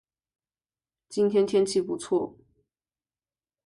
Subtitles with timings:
[1.09, 2.35] 今天天气不错